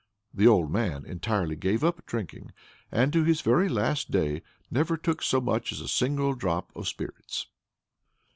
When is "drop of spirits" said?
6.33-7.45